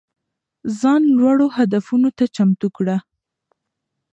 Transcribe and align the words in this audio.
ځان 0.79 1.01
لوړو 1.17 1.47
هدفونو 1.57 2.09
ته 2.17 2.23
چمتو 2.35 2.67
کړه. 2.77 2.97